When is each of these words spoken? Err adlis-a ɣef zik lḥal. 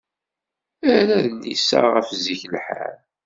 Err 0.93 1.07
adlis-a 1.19 1.79
ɣef 1.93 2.07
zik 2.23 2.43
lḥal. 2.53 2.95